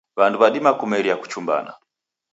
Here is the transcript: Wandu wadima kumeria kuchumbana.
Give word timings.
Wandu 0.17 0.37
wadima 0.41 0.71
kumeria 0.73 1.15
kuchumbana. 1.17 1.73